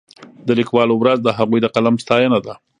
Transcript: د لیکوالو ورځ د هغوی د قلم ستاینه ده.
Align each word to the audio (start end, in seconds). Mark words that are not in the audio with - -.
د 0.47 0.49
لیکوالو 0.59 0.93
ورځ 1.01 1.17
د 1.23 1.29
هغوی 1.37 1.59
د 1.61 1.67
قلم 1.75 1.95
ستاینه 2.03 2.39
ده. 2.45 2.53